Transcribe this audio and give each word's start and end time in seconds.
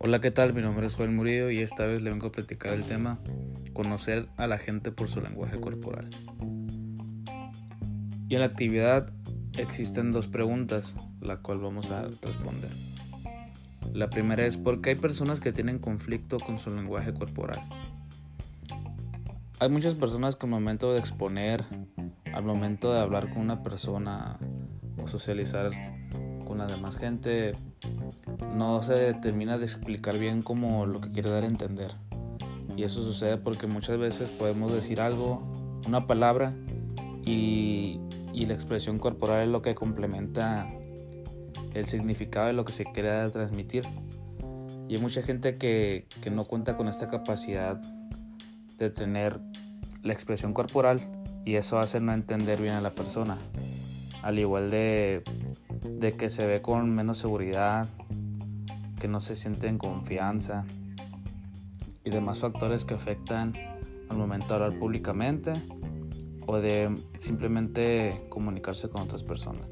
Hola, 0.00 0.20
¿qué 0.20 0.30
tal? 0.30 0.54
Mi 0.54 0.62
nombre 0.62 0.86
es 0.86 0.94
Joel 0.94 1.10
Murillo 1.10 1.50
y 1.50 1.58
esta 1.58 1.84
vez 1.84 2.02
le 2.02 2.10
vengo 2.10 2.28
a 2.28 2.30
platicar 2.30 2.72
el 2.72 2.84
tema 2.84 3.18
conocer 3.72 4.28
a 4.36 4.46
la 4.46 4.56
gente 4.56 4.92
por 4.92 5.08
su 5.08 5.20
lenguaje 5.20 5.60
corporal. 5.60 6.08
Y 8.28 8.34
en 8.34 8.40
la 8.40 8.46
actividad 8.46 9.12
existen 9.58 10.12
dos 10.12 10.28
preguntas, 10.28 10.94
la 11.20 11.38
cual 11.38 11.58
vamos 11.58 11.90
a 11.90 12.02
responder. 12.22 12.70
La 13.92 14.08
primera 14.08 14.46
es 14.46 14.56
¿por 14.56 14.80
qué 14.82 14.90
hay 14.90 14.96
personas 14.96 15.40
que 15.40 15.50
tienen 15.50 15.80
conflicto 15.80 16.38
con 16.38 16.60
su 16.60 16.70
lenguaje 16.70 17.12
corporal? 17.12 17.60
Hay 19.58 19.68
muchas 19.68 19.96
personas 19.96 20.36
que 20.36 20.46
al 20.46 20.50
momento 20.50 20.92
de 20.92 21.00
exponer, 21.00 21.64
al 22.32 22.44
momento 22.44 22.92
de 22.92 23.00
hablar 23.00 23.30
con 23.30 23.38
una 23.38 23.64
persona 23.64 24.38
o 24.96 25.08
socializar 25.08 25.72
con 26.48 26.58
la 26.58 26.66
demás 26.66 26.96
gente, 26.96 27.52
no 28.54 28.82
se 28.82 29.14
termina 29.14 29.58
de 29.58 29.64
explicar 29.64 30.18
bien 30.18 30.42
como 30.42 30.86
lo 30.86 31.00
que 31.00 31.12
quiere 31.12 31.30
dar 31.30 31.44
a 31.44 31.46
entender. 31.46 31.92
Y 32.74 32.82
eso 32.82 33.02
sucede 33.02 33.36
porque 33.36 33.66
muchas 33.66 33.98
veces 33.98 34.30
podemos 34.30 34.72
decir 34.72 35.00
algo, 35.00 35.52
una 35.86 36.06
palabra, 36.06 36.54
y, 37.24 38.00
y 38.32 38.46
la 38.46 38.54
expresión 38.54 38.98
corporal 38.98 39.42
es 39.42 39.48
lo 39.48 39.60
que 39.60 39.74
complementa 39.74 40.66
el 41.74 41.84
significado 41.84 42.46
de 42.46 42.54
lo 42.54 42.64
que 42.64 42.72
se 42.72 42.84
quiere 42.84 43.28
transmitir. 43.28 43.84
Y 44.88 44.94
hay 44.94 45.00
mucha 45.00 45.22
gente 45.22 45.54
que, 45.54 46.06
que 46.22 46.30
no 46.30 46.44
cuenta 46.44 46.76
con 46.76 46.88
esta 46.88 47.08
capacidad 47.08 47.80
de 48.78 48.90
tener 48.90 49.38
la 50.02 50.14
expresión 50.14 50.54
corporal 50.54 51.00
y 51.44 51.56
eso 51.56 51.78
hace 51.78 52.00
no 52.00 52.12
entender 52.14 52.60
bien 52.60 52.74
a 52.74 52.80
la 52.80 52.94
persona. 52.94 53.36
Al 54.22 54.38
igual 54.38 54.70
de, 54.70 55.22
de 55.82 56.12
que 56.12 56.28
se 56.28 56.46
ve 56.46 56.62
con 56.62 56.94
menos 56.94 57.18
seguridad, 57.18 57.88
que 59.00 59.08
no 59.08 59.20
se 59.20 59.36
siente 59.36 59.68
en 59.68 59.78
confianza 59.78 60.64
y 62.04 62.10
demás 62.10 62.40
factores 62.40 62.84
que 62.84 62.94
afectan 62.94 63.52
al 64.08 64.16
momento 64.16 64.48
de 64.48 64.54
hablar 64.54 64.78
públicamente 64.78 65.52
o 66.46 66.58
de 66.58 66.94
simplemente 67.18 68.26
comunicarse 68.28 68.88
con 68.88 69.02
otras 69.02 69.22
personas. 69.22 69.66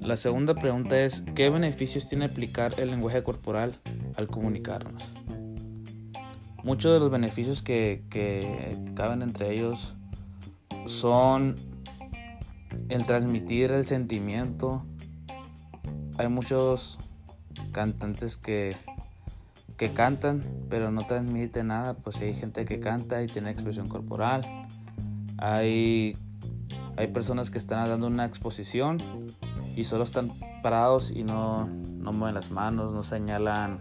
La 0.00 0.16
segunda 0.16 0.54
pregunta 0.54 0.98
es, 1.00 1.20
¿qué 1.34 1.50
beneficios 1.50 2.08
tiene 2.08 2.24
aplicar 2.24 2.80
el 2.80 2.90
lenguaje 2.90 3.22
corporal 3.22 3.78
al 4.16 4.28
comunicarnos? 4.28 5.02
Muchos 6.64 6.92
de 6.92 7.00
los 7.00 7.10
beneficios 7.10 7.62
que, 7.62 8.04
que 8.10 8.76
caben 8.94 9.22
entre 9.22 9.52
ellos 9.52 9.94
son 10.86 11.54
el 12.88 13.06
transmitir 13.06 13.72
el 13.72 13.84
sentimiento. 13.84 14.84
Hay 16.18 16.28
muchos 16.28 16.98
cantantes 17.72 18.36
que, 18.36 18.76
que 19.76 19.92
cantan, 19.92 20.42
pero 20.68 20.90
no 20.90 21.06
transmiten 21.06 21.68
nada. 21.68 21.94
Pues 21.94 22.20
hay 22.20 22.34
gente 22.34 22.64
que 22.64 22.80
canta 22.80 23.22
y 23.22 23.26
tiene 23.26 23.50
expresión 23.50 23.88
corporal. 23.88 24.42
Hay, 25.38 26.16
hay 26.96 27.06
personas 27.08 27.50
que 27.50 27.58
están 27.58 27.86
dando 27.86 28.06
una 28.06 28.26
exposición 28.26 28.98
y 29.76 29.84
solo 29.84 30.04
están 30.04 30.32
parados 30.62 31.10
y 31.10 31.22
no, 31.22 31.66
no 31.66 32.12
mueven 32.12 32.34
las 32.34 32.50
manos, 32.50 32.92
no 32.92 33.02
señalan 33.02 33.80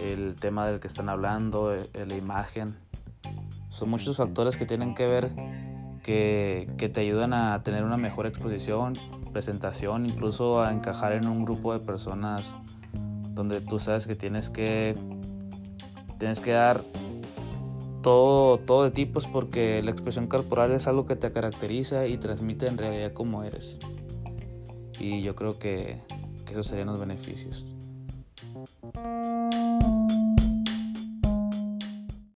el 0.00 0.34
tema 0.34 0.66
del 0.66 0.80
que 0.80 0.86
están 0.86 1.08
hablando, 1.08 1.76
la 1.76 2.16
imagen. 2.16 2.74
Son 3.68 3.90
muchos 3.90 4.16
factores 4.16 4.56
que 4.56 4.66
tienen 4.66 4.94
que 4.94 5.06
ver 5.06 5.30
que, 6.02 6.68
que, 6.78 6.88
te 6.88 7.00
ayudan 7.00 7.32
a 7.32 7.62
tener 7.62 7.84
una 7.84 7.96
mejor 7.96 8.26
exposición, 8.26 8.94
presentación, 9.32 10.06
incluso 10.06 10.62
a 10.62 10.72
encajar 10.72 11.12
en 11.12 11.28
un 11.28 11.44
grupo 11.44 11.72
de 11.72 11.80
personas 11.80 12.54
donde 13.30 13.60
tú 13.60 13.78
sabes 13.78 14.06
que 14.06 14.16
tienes 14.16 14.50
que 14.50 14.96
tienes 16.18 16.40
que 16.40 16.52
dar 16.52 16.82
todo, 18.02 18.58
todo 18.58 18.84
de 18.84 18.90
tipos 18.90 19.26
porque 19.26 19.82
la 19.82 19.90
expresión 19.90 20.26
corporal 20.26 20.72
es 20.72 20.86
algo 20.86 21.06
que 21.06 21.16
te 21.16 21.32
caracteriza 21.32 22.06
y 22.06 22.18
transmite 22.18 22.66
en 22.66 22.78
realidad 22.78 23.12
cómo 23.12 23.42
eres. 23.42 23.78
Y 24.98 25.22
yo 25.22 25.34
creo 25.34 25.58
que, 25.58 26.00
que 26.44 26.52
esos 26.52 26.66
serían 26.66 26.88
los 26.88 27.00
beneficios. 27.00 27.64